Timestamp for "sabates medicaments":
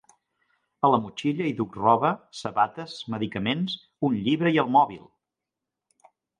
2.41-3.79